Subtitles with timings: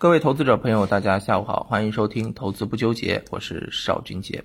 [0.00, 4.44] 各位投资者朋友，大家下午好，欢迎收听《投资不纠结》，我是邵军杰。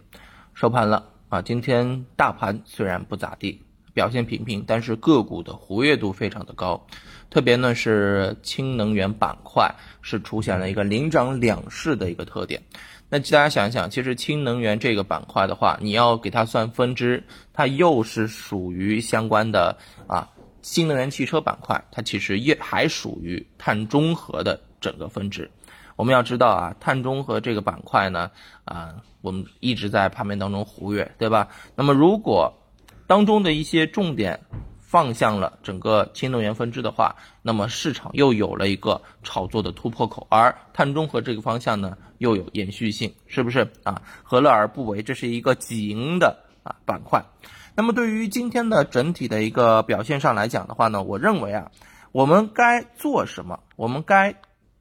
[0.55, 3.61] 收盘了啊，今天大盘虽然不咋地，
[3.93, 6.83] 表现平平，但是个股的活跃度非常的高，
[7.29, 9.71] 特别呢是氢能源板块
[10.01, 12.59] 是出现了一个领涨两市的一个特点。
[13.07, 17.23] 那大家想一想，其实氢能源这个板块的话，你要给它算分支，
[17.53, 19.77] 它又是属于相关的
[20.07, 20.27] 啊
[20.63, 24.59] 新能源汽车板块，它其实也还属于碳中和的。
[24.83, 25.49] 整个分支，
[25.95, 28.29] 我们要知道啊，碳中和这个板块呢，
[28.65, 31.47] 啊，我们一直在盘面当中活跃，对吧？
[31.73, 32.53] 那么如果
[33.07, 34.41] 当中的一些重点
[34.77, 44.01] 放向了整个氢能源分支的话，那么市场又有了一个炒作的突破口，而碳中和这个方向呢，又有延续性，是不是啊？
[44.21, 45.01] 何乐而不为？
[45.01, 47.23] 这是一个几赢的啊板块。
[47.73, 51.71] 那么对于今天的整体的一个表现上来讲的话呢，我认为啊，
[52.11, 53.59] 我们该做什么？
[53.75, 54.35] 我们该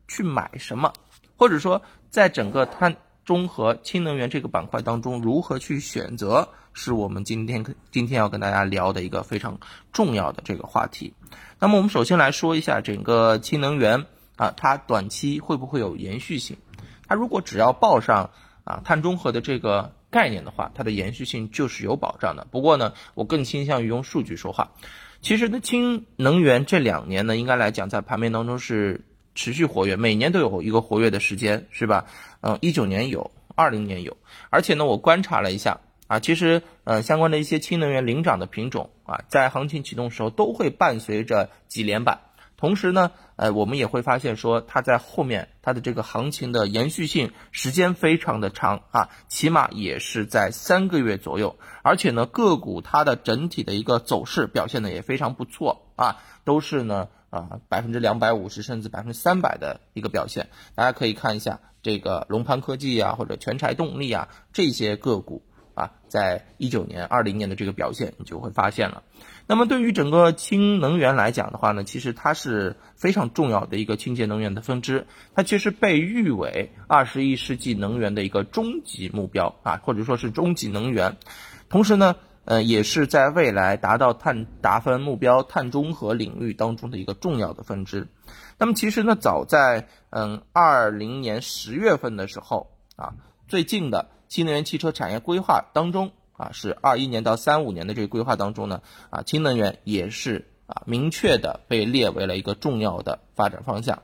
[0.08, 0.92] 去买什么，
[1.36, 9.60] 或者说在整个碳中和氢能源这个板块当中，如何去选择，是我们今天今天要跟大家聊的一个非常
[9.92, 11.14] 重要的这个话题。
[11.60, 16.56] 那么我们首先来说一下整个氢能源啊，它短期会不会有延续性？
[17.06, 18.30] 它如果只要报上
[18.64, 22.46] 啊碳中和的这个概念的话，它的延续性就是有保障的。
[22.50, 24.72] 不过呢，我更倾向于用数据说话。
[25.20, 29.04] 其实呢，氢能源这两年呢，应该来讲在盘面当中是。
[29.34, 32.06] 持续活跃，每年都有一个活跃的时间，是吧？
[32.40, 34.16] 嗯，一九年有，二零年有，
[34.50, 42.20] 而且呢，我观察了一下啊，其实呃，相关的一些氢能源领涨的品种啊，在行情启动时候都会伴随着几连板，
[42.56, 57.08] 同时呢，呃，我们也会发现说它在后面它的这个行情的延续性时间非常的长啊，起码也是在三个月左右，而且呢，个股它的整体的一个走势表现的也非常不错啊，都是呢。
[57.32, 65.42] 啊，百分之两百五十甚至百分之三百的一个表现，大家可以看一下这个龙蟠科技啊，或者全柴动力啊这些个股
[65.74, 69.02] 啊，在一九年、二零年的这个表现，你就会发现了。
[69.46, 81.16] 那么对于整个氢能源来讲的话呢，其实它是非常重要的一个清洁能源的分支，它其实被誉为二十一世纪能源的一个终极目标啊，或者说是终极能源。
[81.70, 82.14] 同时呢。
[82.44, 88.08] 呃，也是在未来达到碳达峰目标、碳中和领域当中的一个重要的分支。
[88.58, 93.14] 那么，其实呢，早在嗯二零年十月份的时候啊，
[93.46, 104.02] 最近的新能源汽车产业规划当中啊，是二一年到三五年的这个规划当中呢啊，氢能源也是啊明确的被列为了一个重要的发展方向。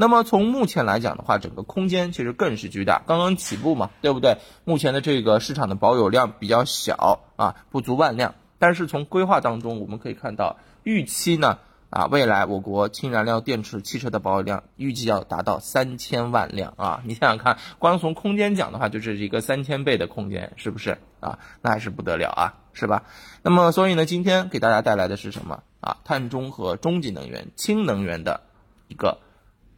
[0.00, 4.36] 那么从目前来讲的话，整个空间其实更是巨大，刚刚起步嘛，对不对？
[4.64, 8.36] 目前的这个市场的保有量比较小啊，不足万辆。
[8.60, 11.58] 但是从规划当中我们可以看到，预期呢
[11.90, 17.02] 啊，未来我国氢燃料电池汽车的保有量预计要达到三千万辆啊！
[17.04, 21.40] 你想想看，光从空间讲的话，就是一个三千倍的空间，是不是啊？
[21.60, 23.02] 那还是不得了啊，是吧？
[23.42, 25.96] 那么所以呢，今天给大家带来的是什么啊？
[26.04, 28.42] 碳中和、中级能源、氢能源的
[28.86, 29.18] 一个。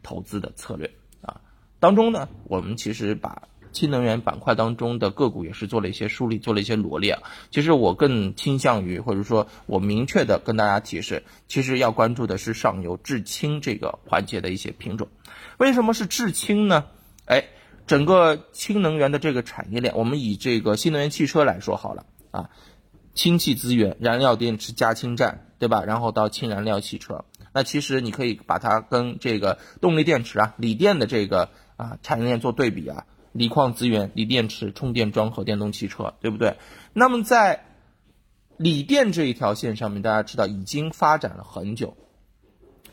[0.03, 0.91] 投资的策略
[1.21, 1.41] 啊，
[1.79, 7.23] 当中呢，我们其实把氢能源板块当中的个股也是做了一些梳理，做了一些罗列啊。
[7.51, 15.07] 其实我更倾向于，或者说我明确的跟大家提示，其实要关注的是上游制氢这个环节的一些品种。
[15.57, 16.85] 为什么是制氢呢？
[17.25, 17.45] 哎，
[17.87, 22.49] 整个氢能源的这个产业链，我们以这个新能源汽车来说好了啊，
[23.13, 25.85] 氢气资源、燃料电池加氢站，对吧？
[25.85, 27.23] 然后到氢燃料汽车。
[27.53, 36.57] 那其实你可以把它跟这个动力电池啊、锂电的这个啊产业链做对比啊，锂矿资源、锂电池、充电桩和电动汽车，对不对？
[36.93, 37.65] 那么在
[38.57, 41.97] 锂电这一条线上面，大家知道已经发展了很久，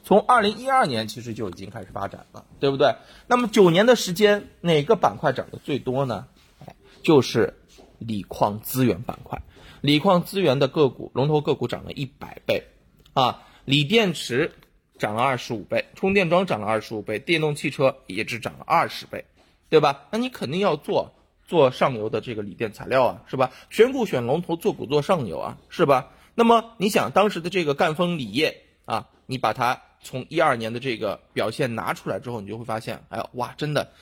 [0.03, 2.97] 从二零一二年其实就已经开始发展了，对不对？
[3.27, 6.27] 那么九年的时间，哪个板块涨得最多呢？
[6.67, 7.55] 哎，就是
[7.99, 9.43] 锂矿资源板块，
[9.83, 12.65] 锂矿资源的个股龙头个股涨了一百倍
[13.13, 13.43] 啊。
[13.69, 14.51] 锂电池
[14.99, 19.23] 涨了二十五倍，充电桩涨了二十五倍，电动汽车也只涨了二十倍，
[19.69, 20.07] 对吧？
[20.11, 21.13] 那你肯定要做
[21.47, 23.51] 做上游的这个锂电材料啊，是吧？
[23.69, 26.13] 选股选龙头，做股做上游啊，是吧？
[26.35, 33.93] 那么你想当时的这个赣锋锂业啊，你把它从一二年的这个表现拿出来之后，你就会发现，哎呀，哇，真的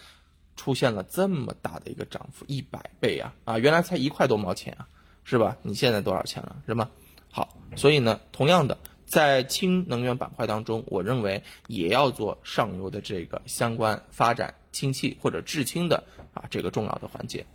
[0.55, 3.35] 出现了这么大的一个涨幅，一百倍啊！
[3.45, 4.87] 啊，原来才一块多毛钱啊，
[5.25, 5.57] 是吧？
[5.63, 6.89] 你现在多少钱了，是吗？
[7.33, 8.79] 好，所以呢，同样的。
[9.07, 16.05] 在氢能源板块当中，我认为也要做上游的这个相关发展氢气或者制氢的
[16.35, 17.47] 啊这个重要的环节。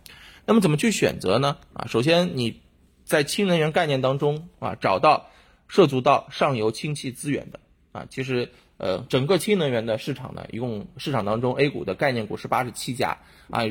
[0.46, 1.58] 那么怎么去选择呢？
[1.74, 2.60] 啊，首先你
[3.04, 5.30] 在氢能源概念当中啊找到
[5.68, 7.60] 涉足到上游氢气资源的
[7.92, 13.18] 啊，其实呃，整个氢能源的市场呢，一共市场当中 A 股的概念股是八十七家
[13.50, 13.62] 啊，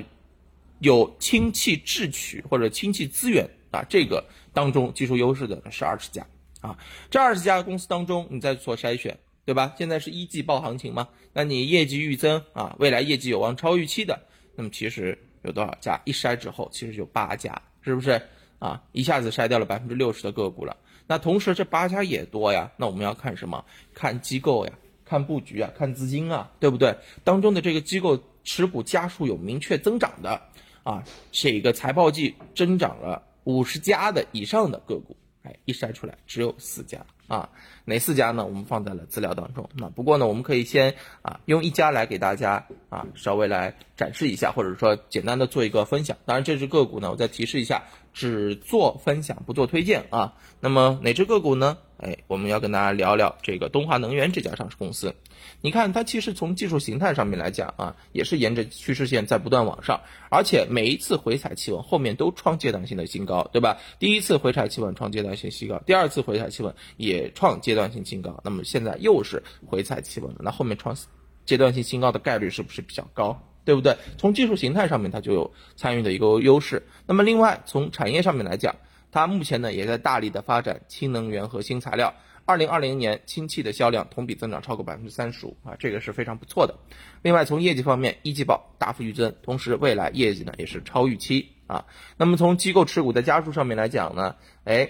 [0.80, 6.25] 有氢气制取或者氢气资源啊这个当中技术优势的是二十家
[6.62, 6.78] 啊，
[7.10, 9.74] 这二十家公司当中你在做筛选，对吧？
[9.78, 14.19] 现在是一季报行情嘛，那你业绩预增啊，未来业绩有望超预期的，
[14.56, 16.00] 那么其实有多少家？
[16.06, 18.22] 一筛之后，其实就八家，是不是
[18.60, 18.81] 啊？
[18.92, 20.78] 一下子筛掉了百分之六十的个股了。
[21.08, 23.66] 那同时这八家也多呀，那我们要看什么？
[23.94, 24.72] 看机构呀。
[25.04, 26.96] 看布局啊，看资金啊，对不对？
[27.25, 30.42] 当中的这个机构持股家数有明确增长的
[30.84, 31.04] 啊，
[31.34, 37.50] 这个财报季增长了五十家的以上的个股，哎，一筛出来只有四家啊，
[37.86, 38.46] 哪四家呢？
[38.46, 39.70] 我们放在了资料当中。
[39.74, 46.18] 那不过呢，我们可以先啊用一家来给大家啊稍微来展示一下，或者说简单的做一个分享。
[46.26, 50.36] 当然这只个股呢，我再提示一下，只做分享不做推荐啊。
[50.60, 51.80] 那么哪只个股呢？
[52.01, 55.13] 哎，我们要跟大家聊聊这个东华能源这家上市公司。
[55.62, 60.01] 你看，它其实从技术形态上面来讲啊，也是沿着趋势线在不断往上，
[60.31, 63.77] 而且每一次回踩企稳后面都创阶段性的新高，对吧？
[64.00, 70.97] 第一次回踩企稳创阶段性新高，第二次回踩企稳也创阶段性新高，那么现在又是回踩企稳了，那后面创
[71.45, 73.39] 阶段性新高的概率是不是比较高？
[73.63, 73.95] 对不对？
[74.18, 76.81] 从技术形态上面它就有参与的一个优势。
[77.06, 78.75] 那么另外从产业上面来讲。
[79.12, 82.13] 它目前呢也在大力的发展氢能源和新材料。
[82.44, 86.75] 二零二零年氢气的销量同比增长超过百分之三十五啊，这个是非常不错的。
[87.22, 91.86] 另外从业绩方面，一季报大幅预增，同时未来业绩呢也是超预期啊。
[92.18, 94.36] 那么从机构持股的家数上面来讲呢，
[94.66, 94.90] 哎，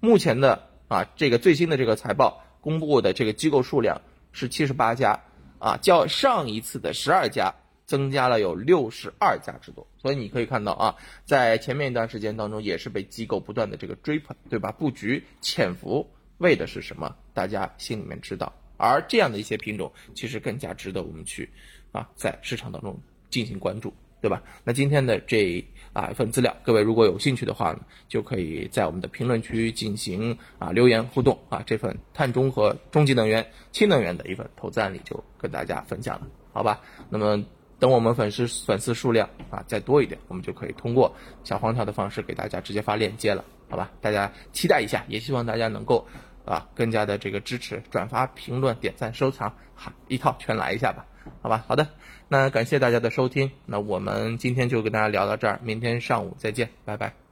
[0.00, 4.00] 目前的啊这个最新的这个财报公布的这个机构数量
[4.30, 5.20] 是七十八家
[5.58, 7.54] 啊，较上一次的十二家。
[7.86, 14.72] 增加了有六十二家之多，所以你可以看到啊，在前面一段时间当中，也是被机构不断的这个追捧，对吧？
[14.72, 17.14] 布局潜伏为的是什么？
[17.32, 18.52] 大家心里面知道。
[18.76, 21.48] 而这样的一些品种，其实更加值得我们去
[21.92, 22.98] 啊，在市场当中
[23.30, 24.42] 进行关注，对吧？
[24.64, 31.62] 那今天的这啊一份资料，各位如果有兴趣的话呢，就可以在我们的评论区进行啊留言互动啊。
[31.64, 36.80] 这份碳中和、中级能源、氢能源的一份投资案例就跟大家分享了，好吧？
[37.08, 37.44] 那么。
[37.78, 41.14] 等我们粉丝粉丝数量啊再多一点，我们就可以通过
[41.44, 43.90] 小黄条的方式给大家直接发链接了，好吧？
[44.00, 46.06] 大家期待一下，也希望大家能够
[46.44, 51.04] 啊更加的这个支持，转发、评论、点赞、收藏，哈，一套全来一下吧，
[51.42, 51.64] 好吧？
[51.68, 51.86] 好的，
[52.28, 57.25] 那感谢大家的收听，那我们今天就跟大家聊到这儿，明天上午再见，拜拜。